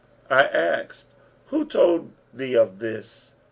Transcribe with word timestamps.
I 0.31 0.45
asked, 0.45 1.09
'Who 1.49 1.63
told 1.63 2.13
thee 2.33 2.55
of 2.55 2.79
this?' 2.79 3.35